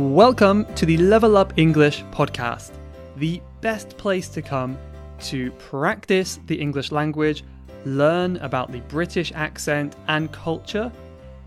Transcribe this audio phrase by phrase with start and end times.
[0.00, 2.70] Welcome to the Level Up English podcast,
[3.18, 4.78] the best place to come
[5.24, 7.44] to practice the English language,
[7.84, 10.90] learn about the British accent and culture,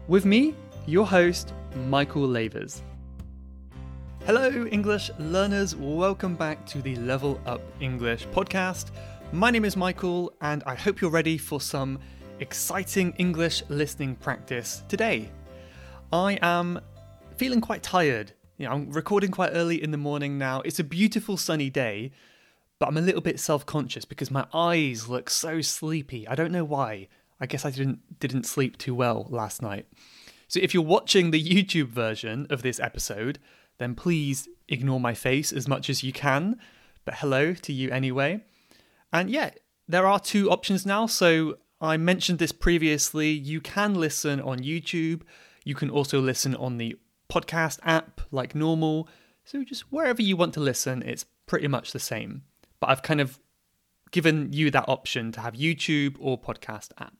[0.07, 0.53] with me,
[0.85, 1.51] your host,
[1.87, 2.83] Michael Lavers.
[4.27, 5.75] Hello, English learners.
[5.75, 8.91] Welcome back to the Level Up English podcast.
[9.31, 11.97] My name is Michael, and I hope you're ready for some
[12.39, 15.31] exciting English listening practice today.
[16.11, 16.79] I am
[17.35, 18.31] feeling quite tired.
[18.59, 20.61] Know, I'm recording quite early in the morning now.
[20.61, 22.11] It's a beautiful sunny day,
[22.79, 26.27] but I'm a little bit self-conscious because my eyes look so sleepy.
[26.27, 27.07] I don't know why.
[27.39, 29.87] I guess I didn't didn't sleep too well last night.
[30.47, 33.39] So if you're watching the YouTube version of this episode,
[33.79, 36.59] then please ignore my face as much as you can.
[37.05, 38.43] But hello to you anyway.
[39.11, 39.49] And yeah,
[39.87, 41.07] there are two options now.
[41.07, 43.31] So I mentioned this previously.
[43.31, 45.23] You can listen on YouTube.
[45.65, 46.97] You can also listen on the
[47.29, 49.07] podcast app like normal.
[49.45, 52.43] So just wherever you want to listen, it's pretty much the same.
[52.79, 53.39] But I've kind of
[54.11, 57.13] given you that option to have YouTube or podcast app.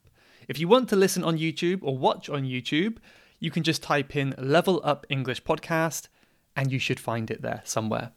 [0.48, 2.98] If you want to listen on YouTube or watch on YouTube,
[3.40, 6.08] you can just type in Level Up English Podcast
[6.56, 8.12] and you should find it there somewhere.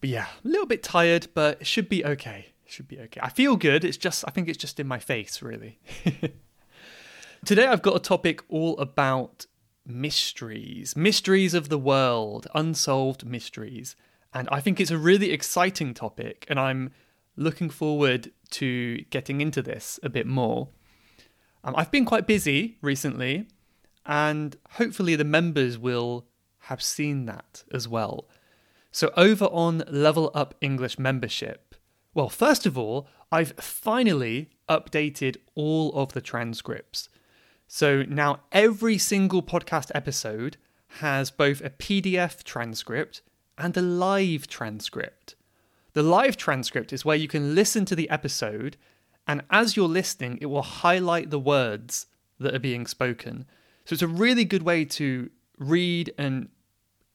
[0.00, 2.52] But yeah, a little bit tired, but it should be okay.
[2.64, 3.20] It should be okay.
[3.22, 3.84] I feel good.
[3.84, 5.78] It's just, I think it's just in my face, really.
[7.44, 9.46] Today, I've got a topic all about
[9.86, 13.96] mysteries, mysteries of the world, unsolved mysteries.
[14.34, 16.92] And I think it's a really exciting topic, and I'm
[17.36, 20.68] looking forward to getting into this a bit more.
[21.64, 23.46] Um, I've been quite busy recently,
[24.04, 26.26] and hopefully, the members will
[26.60, 28.28] have seen that as well.
[28.92, 31.74] So, over on Level Up English membership,
[32.14, 37.08] well, first of all, I've finally updated all of the transcripts.
[37.66, 40.56] So now every single podcast episode
[41.00, 43.22] has both a PDF transcript
[43.58, 45.34] and a live transcript.
[45.92, 48.76] The live transcript is where you can listen to the episode,
[49.26, 52.06] and as you're listening, it will highlight the words
[52.38, 53.46] that are being spoken.
[53.84, 56.48] So it's a really good way to read and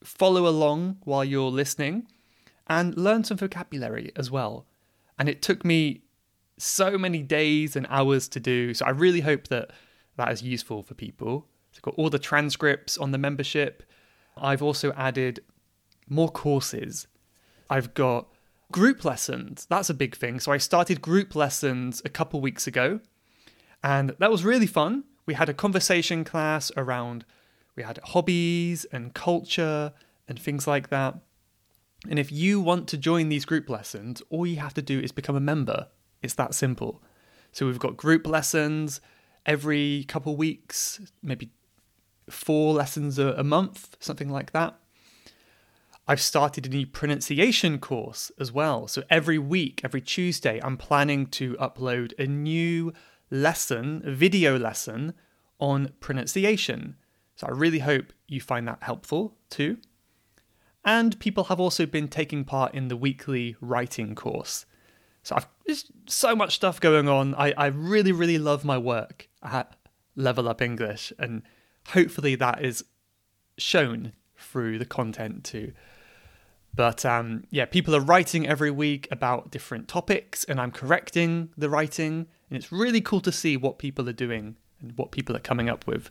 [0.03, 2.07] follow along while you're listening
[2.67, 4.65] and learn some vocabulary as well.
[5.17, 6.01] And it took me
[6.57, 8.73] so many days and hours to do.
[8.73, 9.71] So I really hope that
[10.17, 11.47] that is useful for people.
[11.71, 13.83] So I've got all the transcripts on the membership.
[14.37, 15.41] I've also added
[16.07, 17.07] more courses.
[17.69, 18.27] I've got
[18.71, 19.65] group lessons.
[19.69, 20.39] That's a big thing.
[20.39, 22.99] So I started group lessons a couple weeks ago,
[23.83, 25.05] and that was really fun.
[25.25, 27.25] We had a conversation class around
[27.75, 29.93] we had hobbies and culture
[30.27, 31.15] and things like that.
[32.09, 35.11] And if you want to join these group lessons, all you have to do is
[35.11, 35.87] become a member.
[36.21, 37.01] It's that simple.
[37.51, 39.01] So we've got group lessons
[39.45, 41.51] every couple weeks, maybe
[42.29, 44.77] four lessons a, a month, something like that.
[46.07, 48.87] I've started a new pronunciation course as well.
[48.87, 52.93] So every week, every Tuesday, I'm planning to upload a new
[53.29, 55.13] lesson, a video lesson
[55.59, 56.97] on pronunciation.
[57.35, 59.77] So I really hope you find that helpful too.
[60.83, 64.65] And people have also been taking part in the weekly writing course.
[65.23, 67.35] So I've, there's so much stuff going on.
[67.35, 69.75] I, I really, really love my work at
[70.15, 71.43] Level Up English, and
[71.89, 72.83] hopefully that is
[73.57, 75.73] shown through the content too.
[76.73, 81.69] But um, yeah, people are writing every week about different topics, and I'm correcting the
[81.69, 85.39] writing, and it's really cool to see what people are doing and what people are
[85.39, 86.09] coming up with.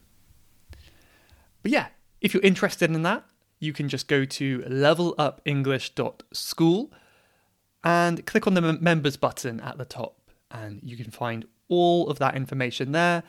[1.62, 1.86] But yeah,
[2.20, 3.24] if you're interested in that,
[3.58, 6.92] you can just go to levelupenglish.school
[7.82, 12.18] and click on the members button at the top, and you can find all of
[12.18, 13.22] that information there.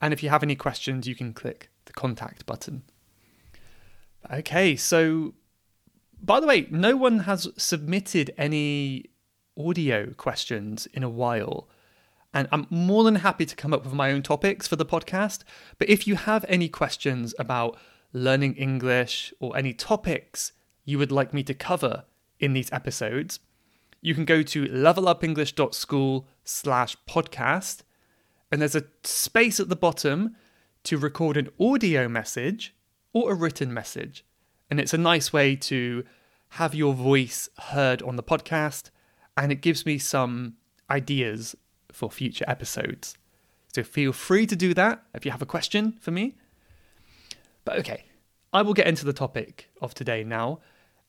[0.00, 2.82] And if you have any questions, you can click the contact button.
[4.32, 5.34] Okay, so
[6.22, 9.06] by the way, no one has submitted any
[9.58, 11.68] audio questions in a while.
[12.32, 15.44] And I'm more than happy to come up with my own topics for the podcast.
[15.78, 17.78] But if you have any questions about
[18.12, 20.52] learning English or any topics
[20.84, 22.04] you would like me to cover
[22.40, 23.38] in these episodes,
[24.04, 27.80] you can go to levelupenglish.school slash podcast,
[28.52, 30.36] and there's a space at the bottom
[30.82, 32.74] to record an audio message
[33.14, 34.22] or a written message.
[34.70, 36.04] And it's a nice way to
[36.50, 38.90] have your voice heard on the podcast,
[39.38, 40.56] and it gives me some
[40.90, 41.56] ideas
[41.90, 43.16] for future episodes.
[43.74, 46.34] So feel free to do that if you have a question for me.
[47.64, 48.04] But okay,
[48.52, 50.60] I will get into the topic of today now.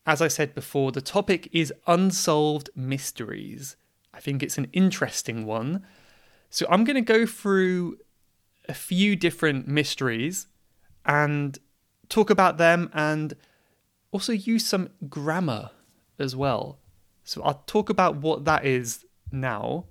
[0.06, 3.76] As I said before, the topic is unsolved mysteries.
[4.14, 5.84] I think it's an interesting one.
[6.48, 7.98] So I'm going to go through
[8.68, 10.46] a few different mysteries
[11.04, 11.58] and
[12.08, 13.34] talk about them and
[14.12, 15.70] also use some grammar
[16.18, 16.78] as well.
[17.24, 19.86] So I'll talk about what that is now.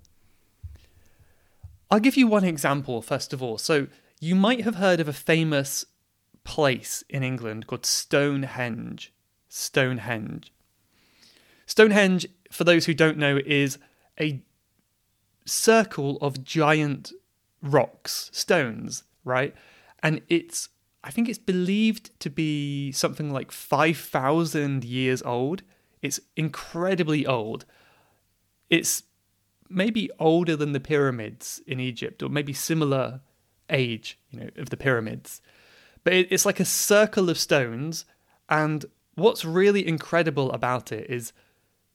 [1.91, 3.57] I'll give you one example first of all.
[3.57, 3.88] So
[4.19, 5.85] you might have heard of a famous
[6.45, 9.12] place in England called Stonehenge.
[9.56, 10.52] Stonehenge.
[11.66, 13.78] Stonehenge, for those who don't know, is
[14.19, 14.44] a
[15.46, 17.13] circle of giant
[17.62, 19.56] rocks, stones, right?
[20.04, 20.68] And it's,
[21.06, 25.63] I think it's believed to be something like 5,000 years old.
[26.01, 27.63] It's incredibly old.
[28.69, 29.04] It's
[29.69, 33.22] maybe older than the pyramids in Egypt, or maybe similar
[33.69, 35.42] age, you know, of the pyramids.
[36.04, 38.04] But it's like a circle of stones,
[38.50, 41.33] and what's really incredible about it is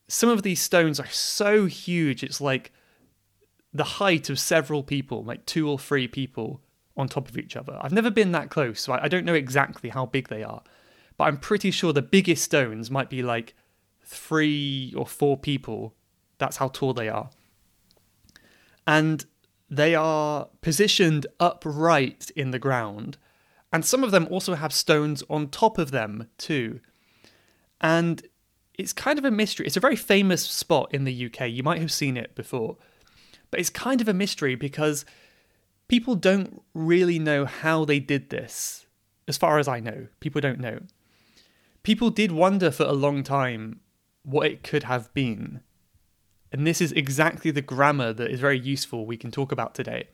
[0.08, 2.22] some of these stones are so huge.
[2.22, 2.72] It's like
[3.72, 6.60] the height of several people, like two or three people
[6.96, 7.78] on top of each other.
[7.80, 10.62] I've never been that close, so I don't know exactly how big they are.
[11.16, 13.54] But I'm pretty sure the biggest stones might be like
[14.04, 15.94] three or four people.
[16.38, 17.30] That's how tall they are.
[18.86, 19.24] And
[19.68, 23.18] they are positioned upright in the ground.
[23.72, 26.80] And some of them also have stones on top of them, too.
[27.80, 28.22] And
[28.74, 29.66] it's kind of a mystery.
[29.66, 31.48] It's a very famous spot in the UK.
[31.50, 32.76] You might have seen it before.
[33.50, 35.04] But it's kind of a mystery because
[35.88, 38.86] people don't really know how they did this.
[39.26, 40.80] As far as I know, people don't know.
[41.82, 43.80] People did wonder for a long time
[44.22, 45.60] what it could have been.
[46.52, 50.08] And this is exactly the grammar that is very useful we can talk about today.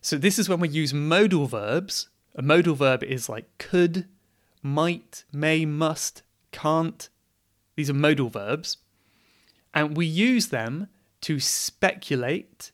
[0.00, 2.08] So, this is when we use modal verbs.
[2.34, 4.06] A modal verb is like could,
[4.62, 6.22] might, may, must,
[6.54, 7.08] can't.
[7.76, 8.78] These are modal verbs.
[9.74, 10.88] And we use them
[11.22, 12.70] to speculate,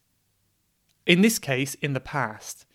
[1.06, 2.66] in this case, in the past.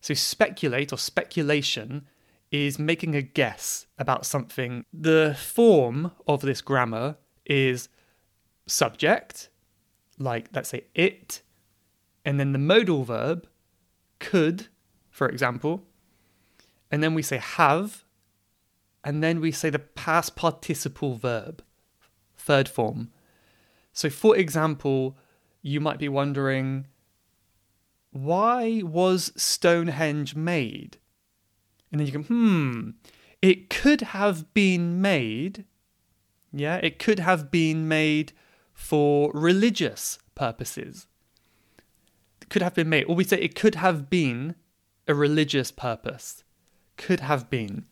[0.00, 2.06] So, speculate or speculation
[2.50, 4.84] is making a guess about something.
[4.92, 7.88] The form of this grammar is
[8.66, 9.50] subject,
[10.18, 11.42] like let's say it,
[12.24, 13.46] and then the modal verb,
[14.18, 14.68] could,
[15.10, 15.82] for example,
[16.90, 18.04] and then we say have,
[19.04, 21.62] and then we say the past participle verb,
[22.36, 23.10] third form.
[23.92, 25.16] So, for example,
[25.62, 26.86] you might be wondering,
[28.10, 30.98] why was Stonehenge made?
[31.90, 32.90] And then you go, hmm,
[33.42, 35.64] it could have been made,
[36.52, 38.32] yeah, it could have been made
[38.72, 41.06] for religious purposes.
[42.40, 44.54] It could have been made, or we say it could have been
[45.06, 46.44] a religious purpose.
[46.96, 47.86] Could have been.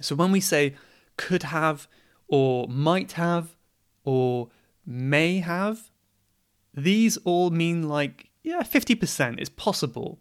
[0.00, 0.74] So when we say
[1.16, 1.86] could have,
[2.28, 3.56] or might have,
[4.04, 4.48] or
[4.86, 5.90] may have.
[6.74, 10.18] These all mean like, yeah, 50% is possible.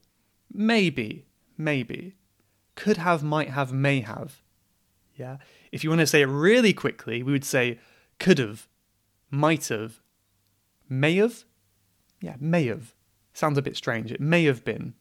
[0.51, 1.25] Maybe,
[1.57, 2.15] maybe.
[2.75, 4.41] Could have, might have, may have.
[5.15, 5.37] Yeah.
[5.71, 7.79] If you want to say it really quickly, we would say
[8.19, 8.67] could have,
[9.29, 10.01] might have,
[10.89, 11.43] may have.
[12.21, 12.93] Yeah, may have.
[13.33, 14.11] Sounds a bit strange.
[14.11, 14.93] It may have been.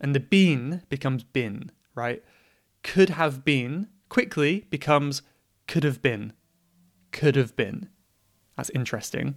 [0.00, 2.22] And the been becomes been, right?
[2.82, 5.22] Could have been quickly becomes
[5.66, 6.32] could have been.
[7.12, 7.90] Could have been.
[8.56, 9.36] That's interesting.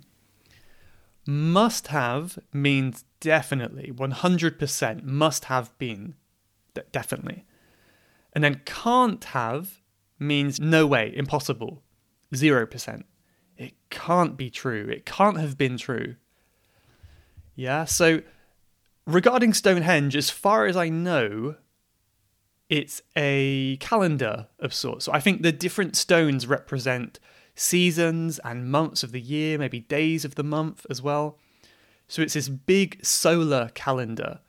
[1.28, 6.16] Must have means definitely, 100% must have been.
[6.74, 7.46] De- definitely.
[8.34, 9.82] And then can't have
[10.18, 11.84] means no way, impossible,
[12.34, 13.04] 0%.
[13.58, 14.88] It can't be true.
[14.90, 16.16] It can't have been true.
[17.56, 18.22] Yeah, so
[19.06, 21.56] regarding Stonehenge, as far as I know,
[22.72, 25.06] it's a calendar of sorts.
[25.06, 27.20] So I think the different stones represent
[27.54, 31.38] seasons and months of the year, maybe days of the month as well.
[32.08, 34.40] So it's this big solar calendar.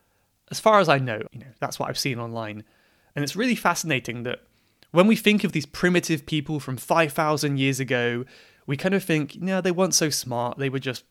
[0.52, 2.62] As far as I know, you know, that's what I've seen online.
[3.16, 4.38] And it's really fascinating that
[4.92, 8.24] when we think of these primitive people from 5,000 years ago,
[8.68, 10.58] we kind of think, you know, they weren't so smart.
[10.58, 11.02] They were just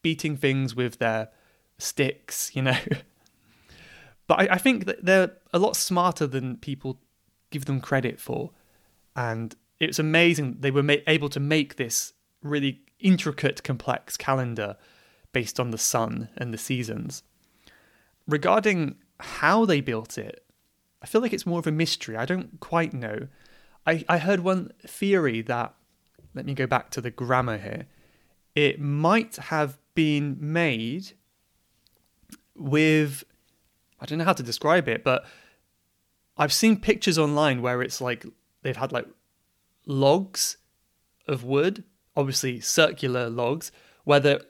[0.00, 1.28] beating things with their
[1.76, 2.78] sticks, you know.
[4.26, 7.00] but I, I think that they're a lot smarter than people
[7.50, 8.50] give them credit for.
[9.14, 14.76] And it's amazing they were ma- able to make this really intricate, complex calendar
[15.32, 17.22] based on the sun and the seasons.
[18.26, 20.44] Regarding how they built it,
[21.02, 22.16] I feel like it's more of a mystery.
[22.16, 23.28] I don't quite know.
[23.86, 25.74] I, I heard one theory that,
[26.34, 27.86] let me go back to the grammar here,
[28.54, 31.12] it might have been made
[32.56, 33.24] with,
[34.00, 35.24] I don't know how to describe it, but
[36.36, 38.26] I've seen pictures online where it's like
[38.62, 39.06] they've had like
[39.86, 40.58] logs
[41.26, 41.84] of wood,
[42.16, 43.72] obviously circular logs,
[44.04, 44.46] where the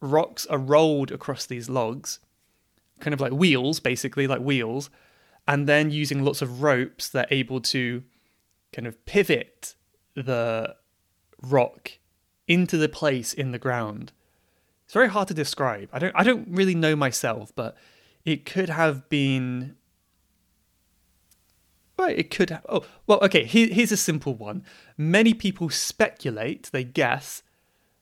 [0.00, 2.18] rocks are rolled across these logs,
[3.00, 4.90] kind of like wheels, basically, like wheels.
[5.48, 8.04] and then using lots of ropes, they're able to
[8.72, 9.74] kind of pivot
[10.14, 10.76] the
[11.42, 11.92] rock
[12.46, 14.12] into the place in the ground.
[14.84, 15.88] It's very hard to describe.
[15.92, 17.76] I don't I don't really know myself, but
[18.28, 19.74] it could have been
[21.96, 22.66] Well, it could have.
[22.68, 23.44] Oh, well, okay.
[23.44, 24.64] Here, here's a simple one.
[24.98, 27.42] Many people speculate, they guess,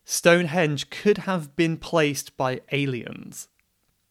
[0.05, 3.47] Stonehenge could have been placed by aliens.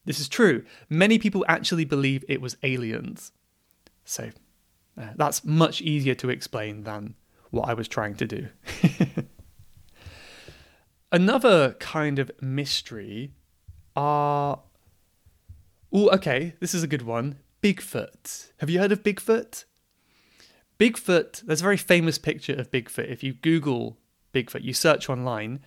[0.05, 0.63] This is true.
[0.89, 3.33] Many people actually believe it was aliens.
[4.05, 4.29] So
[4.97, 7.15] uh, that's much easier to explain than
[7.51, 8.47] what I was trying to do.
[11.11, 13.33] Another kind of mystery
[13.97, 14.61] are.
[15.91, 17.37] Oh, okay, this is a good one.
[17.61, 18.51] Bigfoot.
[18.57, 19.65] Have you heard of Bigfoot?
[20.77, 23.09] Bigfoot, there's a very famous picture of Bigfoot.
[23.09, 23.97] If you Google
[24.33, 25.61] Bigfoot, you search online,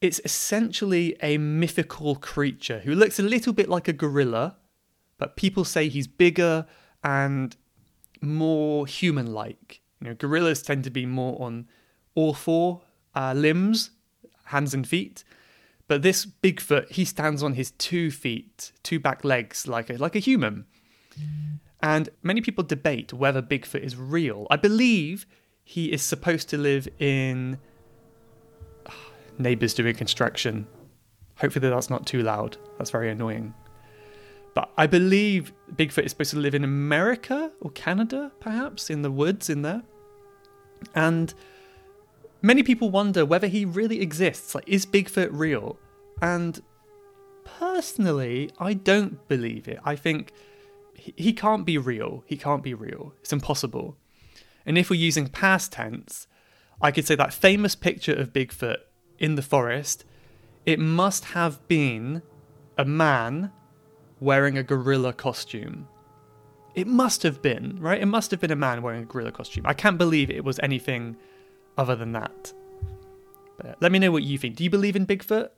[0.00, 4.56] it's essentially a mythical creature who looks a little bit like a gorilla,
[5.16, 6.66] but people say he's bigger
[7.02, 7.56] and
[8.20, 9.80] more human like.
[10.00, 11.68] You know, gorillas tend to be more on
[12.14, 12.82] all four
[13.14, 13.90] uh, limbs,
[14.46, 15.24] hands and feet.
[15.92, 20.16] But this Bigfoot, he stands on his two feet, two back legs, like a, like
[20.16, 20.64] a human.
[21.82, 24.46] And many people debate whether Bigfoot is real.
[24.50, 25.26] I believe
[25.62, 27.58] he is supposed to live in
[29.38, 30.66] neighbors doing construction.
[31.36, 32.56] Hopefully that's not too loud.
[32.78, 33.52] That's very annoying.
[34.54, 39.10] But I believe Bigfoot is supposed to live in America or Canada, perhaps, in the
[39.10, 39.82] woods in there.
[40.94, 41.34] And
[42.42, 44.54] many people wonder whether he really exists.
[44.54, 45.78] Like, is Bigfoot real?
[46.20, 46.60] And
[47.44, 49.78] personally, I don't believe it.
[49.84, 50.32] I think
[50.94, 52.22] he can't be real.
[52.26, 53.14] He can't be real.
[53.20, 53.96] It's impossible.
[54.66, 56.26] And if we're using past tense,
[56.80, 58.78] I could say that famous picture of Bigfoot
[59.18, 60.04] in the forest,
[60.66, 62.22] it must have been
[62.78, 63.50] a man
[64.20, 65.88] wearing a gorilla costume.
[66.74, 68.00] It must have been, right?
[68.00, 69.66] It must have been a man wearing a gorilla costume.
[69.66, 71.16] I can't believe it was anything
[71.76, 72.52] other than that.
[73.58, 74.56] But let me know what you think.
[74.56, 75.50] Do you believe in Bigfoot?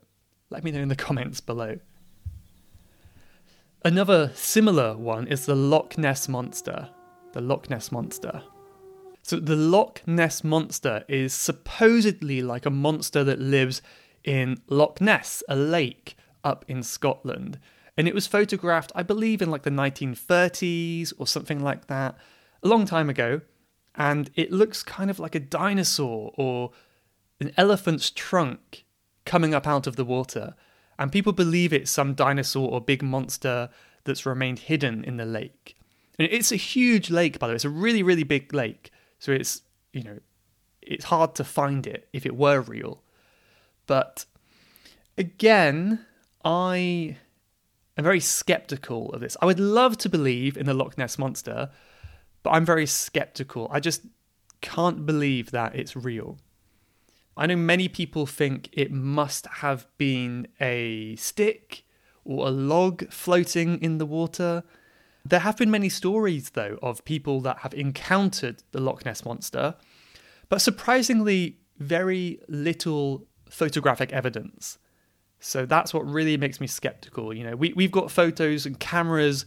[0.50, 1.78] Let me know in the comments below.
[3.85, 6.88] Another similar one is the Loch Ness Monster.
[7.33, 8.42] The Loch Ness Monster.
[9.23, 13.83] So, the Loch Ness Monster is supposedly like a monster that lives
[14.23, 17.59] in Loch Ness, a lake up in Scotland.
[17.97, 22.16] And it was photographed, I believe, in like the 1930s or something like that,
[22.62, 23.40] a long time ago.
[23.95, 26.73] And it looks kind of like a dinosaur or
[27.41, 28.85] an elephant's trunk
[29.25, 30.55] coming up out of the water
[30.99, 33.69] and people believe it's some dinosaur or big monster
[34.05, 35.77] that's remained hidden in the lake.
[36.19, 37.57] And it's a huge lake, by the way.
[37.57, 38.91] It's a really, really big lake.
[39.19, 40.19] So it's, you know,
[40.83, 43.03] it's hard to find it if it were real.
[43.87, 44.27] But
[45.19, 46.05] again,
[46.45, 47.17] I
[47.97, 49.37] am very skeptical of this.
[49.43, 51.71] I would love to believe in the Loch Ness monster,
[52.45, 53.67] but I'm very skeptical.
[53.73, 54.03] I just
[54.61, 56.39] can't believe that it's real.
[57.37, 61.85] I know many people think it must have been a stick
[62.25, 64.63] or a log floating in the water.
[65.25, 69.75] There have been many stories, though, of people that have encountered the Loch Ness Monster,
[70.49, 74.79] but surprisingly, very little photographic evidence.
[75.41, 77.35] So that's what really makes me skeptical.
[77.35, 79.45] You know, we, we've got photos and cameras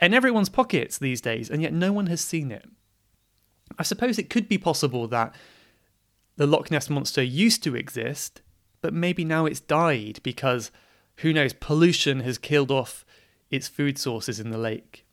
[0.00, 2.68] in everyone's pockets these days, and yet no one has seen it.
[3.78, 5.34] I suppose it could be possible that
[6.36, 8.42] the Loch Ness Monster used to exist,
[8.80, 10.70] but maybe now it's died because,
[11.16, 13.04] who knows, pollution has killed off
[13.50, 15.06] its food sources in the lake.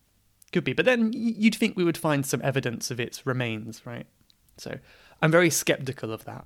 [0.51, 0.73] Could be.
[0.73, 4.05] But then you'd think we would find some evidence of its remains, right?
[4.57, 4.77] So
[5.21, 6.45] I'm very skeptical of that.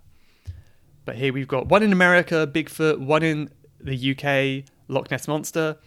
[1.03, 5.77] But here we've got one in America, Bigfoot, one in the UK, Loch Ness Monster.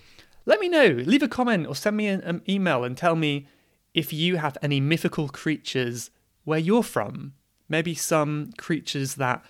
[0.46, 0.86] Let me know.
[0.86, 3.46] Leave a comment or send me an, an email and tell me
[3.94, 6.10] if you have any mythical creatures
[6.44, 7.34] where you're from
[7.70, 9.42] maybe some creatures that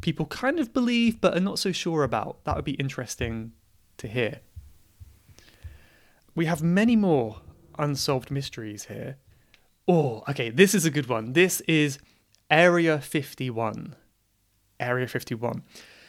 [0.00, 2.42] people kind of believe but are not so sure about.
[2.44, 3.52] That would be interesting
[3.98, 4.40] to hear.
[6.34, 7.42] We have many more
[7.78, 9.18] unsolved mysteries here.
[9.86, 11.34] Oh, okay, this is a good one.
[11.34, 11.98] This is
[12.50, 13.94] Area 51.
[14.80, 15.62] Area 51.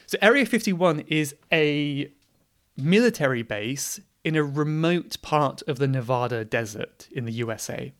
[0.07, 2.11] So, Area 51 is a
[2.77, 7.93] military base in a remote part of the Nevada desert in the USA.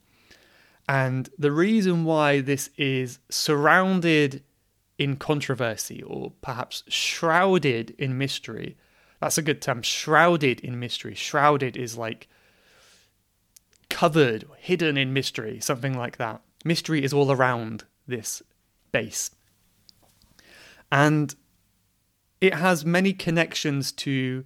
[0.87, 4.43] And the reason why this is surrounded
[4.97, 8.77] in controversy or perhaps shrouded in mystery,
[9.19, 11.15] that's a good term, shrouded in mystery.
[11.15, 12.27] Shrouded is like
[13.89, 16.41] covered, hidden in mystery, something like that.
[16.63, 18.41] Mystery is all around this
[18.91, 19.31] base.
[20.91, 21.35] And
[22.41, 24.45] it has many connections to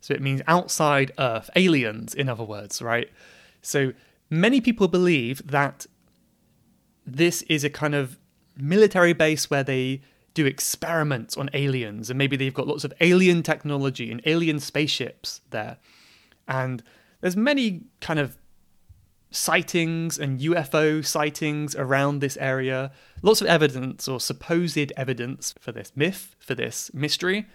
[0.00, 3.10] So it means outside Earth, aliens, in other words, right?
[3.62, 3.92] So
[4.28, 5.86] many people believe that
[7.06, 8.18] this is a kind of
[8.56, 10.02] military base where they
[10.34, 15.40] do experiments on aliens, and maybe they've got lots of alien technology and alien spaceships
[15.50, 15.78] there.
[16.46, 16.82] And
[17.20, 18.36] there's many kind of
[19.30, 22.92] sightings and UFO sightings around this area.
[23.22, 27.46] Lots of evidence or supposed evidence for this myth, for this mystery,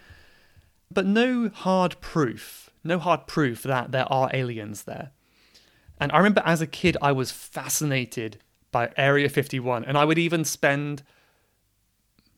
[0.92, 2.70] but no hard proof.
[2.84, 5.12] No hard proof that there are aliens there.
[6.00, 8.38] And I remember as a kid, I was fascinated
[8.72, 11.04] by Area 51, and I would even spend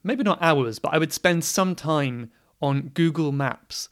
[0.03, 2.31] maybe not hours, but I would spend some time
[2.61, 3.89] on Google Maps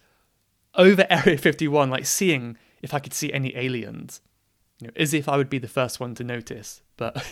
[0.75, 4.21] over Area 51, like seeing if I could see any aliens,
[4.79, 6.81] you know, as if I would be the first one to notice.
[6.97, 7.25] But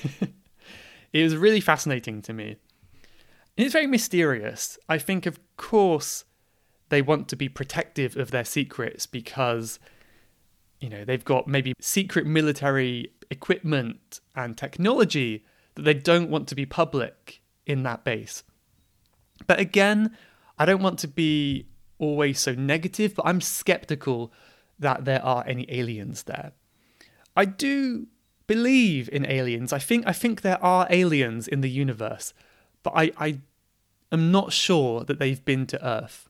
[1.14, 2.58] it was really fascinating to me.
[3.58, 4.78] And it's very mysterious.
[4.88, 6.26] I think, of course,
[6.90, 9.80] they want to be protective of their secrets because,
[10.80, 15.44] you know, they've got maybe secret military equipment and technology
[15.76, 18.44] that they don't want to be public in that base.
[19.46, 20.18] But again,
[20.58, 21.68] I don't want to be
[22.00, 24.32] always so negative, but I'm skeptical
[24.80, 26.54] that there are any aliens there.
[27.36, 28.08] I do
[28.48, 29.74] believe in aliens.
[29.74, 32.34] I think I think there are aliens in the universe,
[32.82, 33.40] but I, I
[34.12, 36.30] am not sure that they've been to Earth.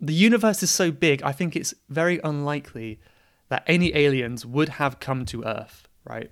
[0.00, 3.00] The universe is so big, I think it's very unlikely
[3.48, 6.30] that any aliens would have come to Earth, right?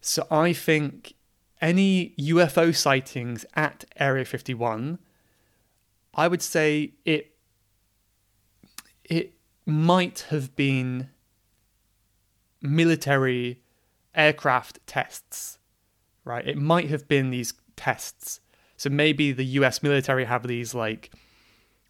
[0.00, 1.14] So I think
[1.60, 4.98] any UFO sightings at Area 51,
[6.14, 7.32] I would say it
[9.04, 9.34] it
[9.64, 11.10] might have been
[12.60, 13.60] military
[14.14, 15.58] aircraft tests,
[16.24, 16.46] right?
[16.46, 18.40] It might have been these tests.
[18.76, 21.10] So maybe the US military have these like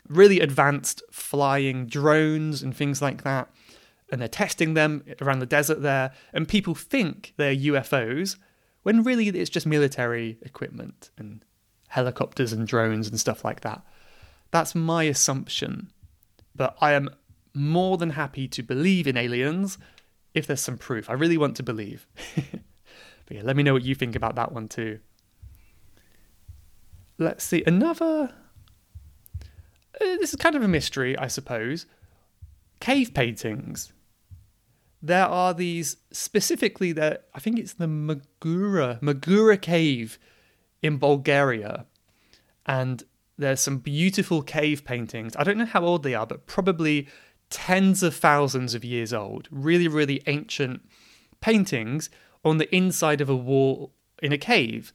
[0.09, 3.48] really advanced flying drones and things like that,
[4.11, 8.37] and they're testing them around the desert there, and people think they're UFOs
[8.87, 11.44] when really it's just military equipment and
[11.88, 13.83] helicopters and drones and stuff like that.
[14.53, 15.90] That's my assumption.
[16.55, 17.11] But I am
[17.53, 19.77] more than happy to believe in aliens
[20.35, 21.11] if there's some proof.
[21.11, 22.07] I really want to believe.
[22.37, 22.62] but
[23.29, 25.01] yeah, let me know what you think about that one too.
[27.18, 27.64] Let's see.
[27.66, 28.33] Another.
[30.01, 31.87] Uh, this is kind of a mystery, I suppose.
[32.79, 33.92] Cave paintings
[35.02, 40.18] there are these specifically that I think it's the Magura Magura cave
[40.82, 41.87] in Bulgaria,
[42.64, 43.02] and
[43.38, 45.37] there's some beautiful cave paintings.
[45.37, 47.09] I don't know how old they are, but probably
[47.50, 49.48] tens of thousands of years old.
[49.50, 50.82] Really, really ancient
[51.40, 52.11] paintings
[52.44, 54.92] on the inside of a wall in a cave,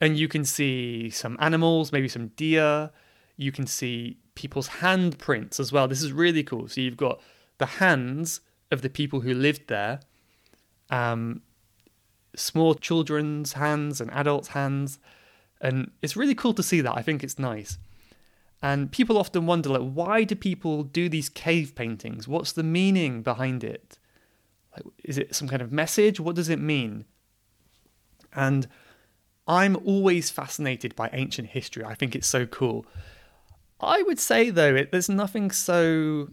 [0.00, 2.90] and you can see some animals, maybe some deer.
[3.36, 5.88] You can see people's handprints as well.
[5.88, 6.68] This is really cool.
[6.68, 7.20] So you've got
[7.58, 10.00] the hands of the people who lived there,
[10.90, 11.42] um,
[12.36, 14.98] small children's hands and adults' hands,
[15.60, 16.96] and it's really cool to see that.
[16.96, 17.78] I think it's nice.
[18.62, 22.28] And people often wonder, like, why do people do these cave paintings?
[22.28, 23.98] What's the meaning behind it?
[24.72, 26.20] Like, is it some kind of message?
[26.20, 27.06] What does it mean?
[28.34, 28.68] And
[29.48, 31.84] I'm always fascinated by ancient history.
[31.84, 32.86] I think it's so cool.
[33.80, 36.28] I would say, though, it, there's nothing so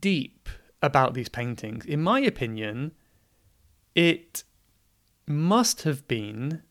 [0.00, 0.48] deep
[0.82, 1.84] about these paintings.
[1.84, 2.92] In my opinion,
[3.94, 4.44] it
[5.26, 6.62] must have been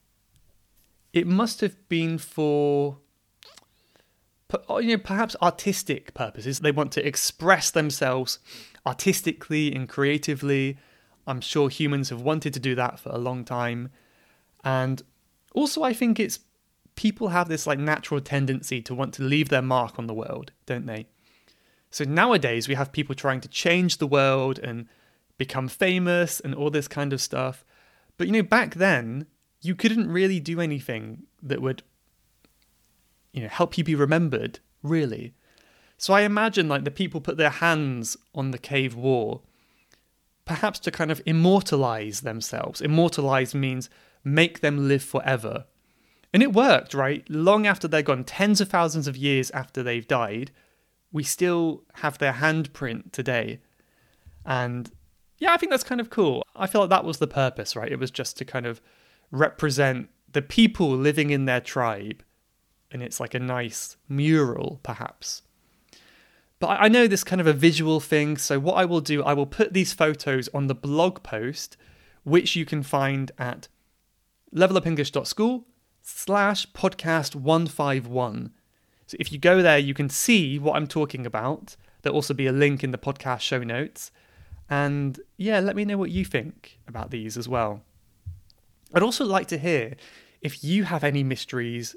[1.13, 2.97] it must have been for
[4.79, 6.59] you know perhaps artistic purposes.
[6.59, 8.39] They want to express themselves
[8.85, 10.77] artistically and creatively.
[11.25, 13.89] I'm sure humans have wanted to do that for a long time.
[14.63, 15.01] And
[15.57, 16.39] also i think it's
[16.95, 20.51] people have this like natural tendency to want to leave their mark on the world
[20.65, 21.07] don't they
[21.89, 24.88] so nowadays we have people trying to change the world and
[25.38, 27.63] become famous and all this kind of stuff.
[28.17, 29.28] But you know, back then
[29.62, 31.84] you couldn't really do anything that would
[33.32, 35.34] you know help you be remembered, really.
[35.97, 39.43] So I imagine like the people put their hands on the cave wall
[40.47, 42.82] perhaps to kind of immortalize themselves.
[42.82, 43.89] Immortalize means
[44.23, 45.65] make them live forever.
[46.34, 47.30] And it worked, right?
[47.30, 50.52] Long after they're gone, tens of thousands of years after they've died,
[51.17, 53.60] we still have their handprint today.
[54.45, 54.91] And
[55.39, 56.43] yeah, I think that's kind of cool.
[56.56, 57.91] I feel like that was the purpose, right?
[57.91, 58.80] It was just to kind of
[59.32, 62.21] represent the people living in their tribe.
[62.91, 65.41] And it's like a nice mural, perhaps.
[66.60, 69.34] But I know this kind of a visual thing, so what I will do, I
[69.34, 71.77] will put these photos on the blog post,
[72.25, 73.69] which you can find at
[74.56, 75.65] levelupenglish.school
[76.03, 78.51] slash podcast 151.
[79.07, 81.75] So if you go there, you can see what I'm talking about.
[82.01, 84.11] There'll also be a link in the podcast show notes.
[84.69, 87.81] And yeah, let me know what you think about these as well.
[88.93, 89.95] I'd also like to hear
[90.41, 91.95] if you have any mysteries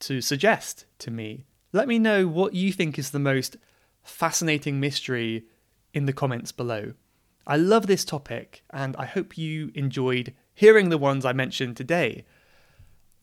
[0.00, 1.44] to suggest to me.
[1.72, 3.56] Let me know what you think is the most
[4.02, 5.44] fascinating mystery
[5.92, 6.94] in the comments below.
[7.46, 12.24] I love this topic and I hope you enjoyed hearing the ones I mentioned today.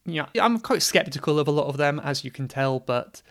[0.08, 3.22] Yeah, I'm quite skeptical of a lot of them, as you can tell, but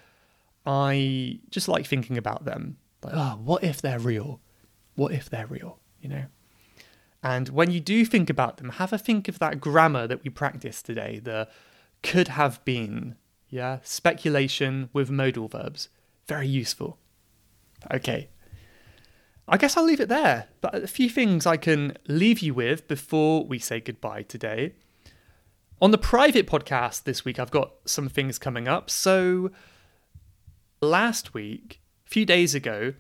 [0.67, 2.77] I just like thinking about them.
[3.03, 4.41] Like, oh, what if they're real?
[4.95, 5.79] What if they're real?
[6.01, 6.25] You know?
[7.23, 10.29] And when you do think about them, have a think of that grammar that we
[10.29, 11.49] practiced today, the
[12.03, 13.17] could have been,
[13.49, 15.89] yeah, speculation with modal verbs.
[16.29, 16.99] Very useful.
[17.93, 18.29] Okay.
[19.49, 22.87] I guess I'll leave it there, but a few things I can leave you with
[22.87, 24.75] before we say goodbye today.
[25.79, 28.89] On the private podcast this week, I've got some things coming up.
[28.89, 29.51] So,
[30.81, 32.95] last week, a few days ago,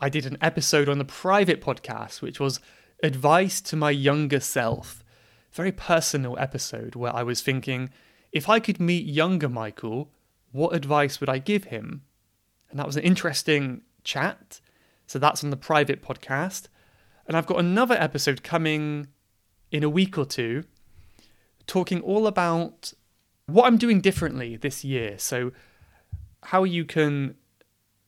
[0.00, 2.60] I did an episode on the private podcast, which was
[3.02, 5.02] advice to my younger self.
[5.50, 7.90] Very personal episode where I was thinking,
[8.30, 10.12] if I could meet younger Michael,
[10.52, 12.02] what advice would I give him?
[12.70, 14.60] And that was an interesting chat.
[15.08, 16.68] So that's on the private podcast.
[17.26, 19.08] And I've got another episode coming
[19.72, 20.62] in a week or two
[21.66, 22.92] talking all about
[23.46, 25.18] what I'm doing differently this year.
[25.18, 25.52] So,
[26.44, 27.36] how you can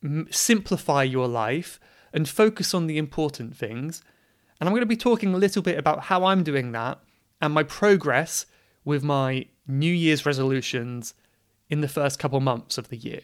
[0.02, 1.78] m- simplify your life
[2.12, 4.02] and focus on the important things.
[4.60, 7.00] And I'm going to be talking a little bit about how I'm doing that
[7.40, 8.46] and my progress
[8.84, 11.14] with my New Year's resolutions
[11.68, 13.20] in the first couple months of the year.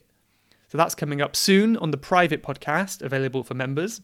[0.69, 4.01] So that's coming up soon on the private podcast available for members.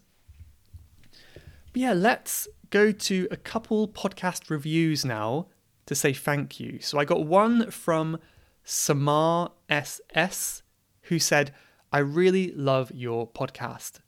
[1.12, 5.46] But yeah, let's go to a couple podcast reviews now
[5.86, 6.78] to say thank you.
[6.80, 8.18] So I got one from
[8.64, 10.62] Samar SS
[11.02, 11.54] who said,
[11.92, 14.00] I really love your podcast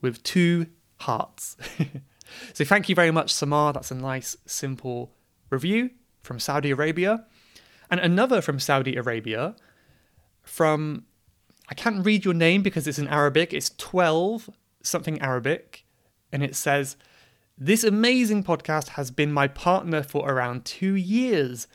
[0.00, 1.56] with two hearts.
[2.52, 3.72] so thank you very much, Samar.
[3.72, 5.12] That's a nice, simple
[5.50, 5.90] review
[6.22, 7.24] from Saudi Arabia.
[7.90, 9.54] And another from Saudi Arabia
[10.42, 11.04] from,
[11.68, 14.50] I can't read your name because it's in Arabic, it's 12
[14.82, 15.84] something Arabic.
[16.32, 16.96] And it says,
[17.56, 21.68] this amazing podcast has been my partner for around two years,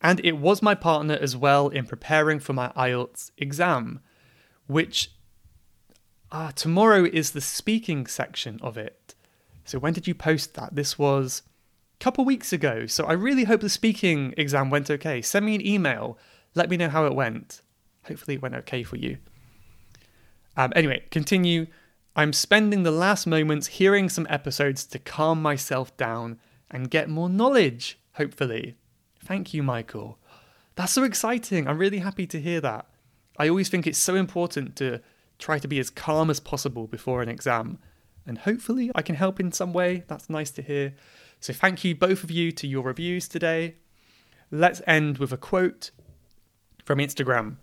[0.00, 4.00] and it was my partner as well in preparing for my IELTS exam,
[4.66, 5.12] which
[6.32, 9.14] uh, tomorrow is the speaking section of it.
[9.64, 10.74] So when did you post that?
[10.74, 11.42] This was
[12.00, 12.86] a couple weeks ago.
[12.86, 15.22] So I really hope the speaking exam went okay.
[15.22, 16.18] Send me an email.
[16.54, 17.62] Let me know how it went.
[18.06, 19.18] Hopefully it went okay for you.
[20.56, 21.66] Um, anyway, continue
[22.16, 26.38] I'm spending the last moments hearing some episodes to calm myself down
[26.70, 28.76] and get more knowledge, hopefully.
[29.24, 30.18] Thank you, Michael.
[30.76, 31.66] That's so exciting.
[31.66, 32.86] I'm really happy to hear that.
[33.36, 35.00] I always think it's so important to
[35.38, 37.78] try to be as calm as possible before an exam.
[38.26, 40.04] And hopefully, I can help in some way.
[40.06, 40.94] That's nice to hear.
[41.40, 43.74] So, thank you, both of you, to your reviews today.
[44.50, 45.90] Let's end with a quote
[46.84, 47.56] from Instagram.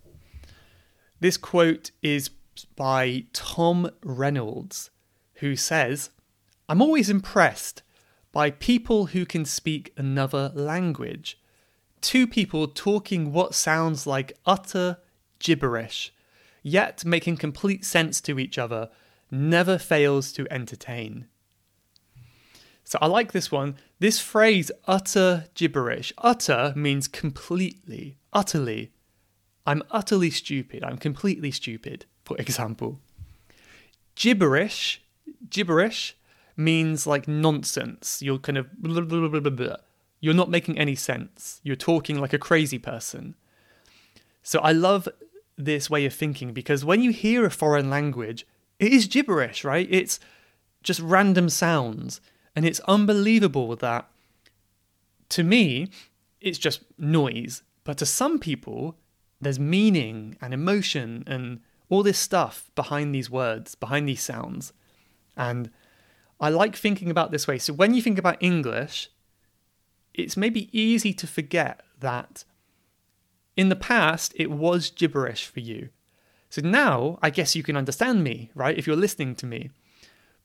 [1.20, 2.30] This quote is
[2.76, 4.90] by Tom Reynolds,
[5.36, 6.10] who says,
[6.68, 7.84] I'm always impressed
[8.32, 11.40] by people who can speak another language.
[12.00, 14.98] Two people talking what sounds like utter
[15.40, 16.14] gibberish,
[16.64, 18.90] yet making complete sense to each other,
[19.30, 21.28] never fails to entertain.
[22.84, 23.76] So I like this one.
[24.00, 28.92] This phrase, utter gibberish, utter means completely, utterly.
[29.66, 30.84] I'm utterly stupid.
[30.84, 33.00] I'm completely stupid for example.
[34.16, 35.02] Gibberish,
[35.50, 36.16] gibberish
[36.56, 38.22] means like nonsense.
[38.22, 39.02] You're kind of blah,
[39.40, 39.76] blah, blah,
[40.20, 41.60] you're not making any sense.
[41.64, 43.36] You're talking like a crazy person.
[44.44, 45.08] So I love
[45.58, 48.46] this way of thinking because when you hear a foreign language,
[48.80, 49.88] it is gibberish, right?
[49.90, 50.20] It's
[50.84, 52.22] just random sounds.
[52.56, 54.10] And it's unbelievable that
[55.30, 55.90] to me,
[56.40, 57.64] it's just noise.
[57.84, 58.98] But to some people,
[59.40, 64.72] there's meaning and emotion and all this stuff behind these words, behind these sounds.
[65.36, 65.70] And
[66.40, 67.58] I like thinking about this way.
[67.58, 69.10] So when you think about English,
[70.14, 72.46] it's maybe easy to forget that
[73.58, 75.90] in the past it was gibberish for you.
[76.50, 78.78] So now I guess you can understand me, right?
[78.78, 79.70] If you're listening to me.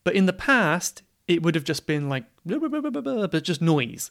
[0.03, 4.11] But in the past, it would have just been like, but just noise.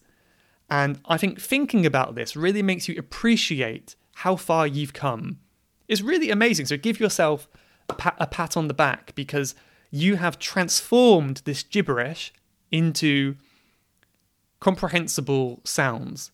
[0.69, 5.39] And I think thinking about this really makes you appreciate how far you've come
[5.87, 6.65] is really amazing.
[6.65, 7.47] So give yourself
[7.89, 9.55] a pat, a pat on the back because
[9.91, 12.33] you have transformed this gibberish
[12.71, 13.35] into
[14.59, 16.31] comprehensible sounds.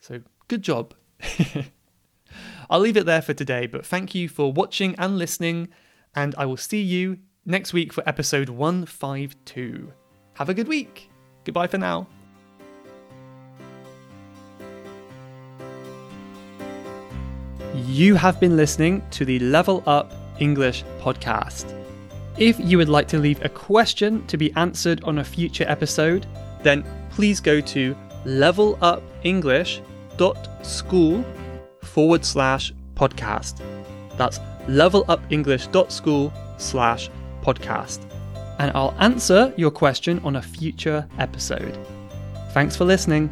[0.00, 0.94] So good job.
[2.70, 5.68] I'll leave it there for today, but thank you for watching and listening,
[6.14, 9.92] and I will see you next week for episode 152.
[10.34, 11.10] Have a good week.
[11.44, 12.06] Goodbye for now.
[17.92, 21.78] You have been listening to the Level Up English podcast.
[22.38, 26.24] If you would like to leave a question to be answered on a future episode,
[26.62, 31.24] then please go to levelupenglish.school
[31.82, 33.60] forward slash podcast.
[34.16, 37.10] That's levelupenglish.school slash
[37.42, 38.10] podcast.
[38.58, 41.78] And I'll answer your question on a future episode.
[42.54, 43.28] Thanks for listening.